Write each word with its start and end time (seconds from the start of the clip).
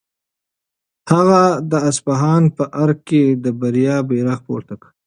هغه 1.11 1.41
د 1.71 1.73
اصفهان 1.89 2.43
په 2.57 2.63
ارګ 2.83 2.97
کې 3.09 3.23
د 3.43 3.45
بریا 3.59 3.95
بیرغ 4.09 4.39
پورته 4.47 4.75
کړ. 4.81 4.89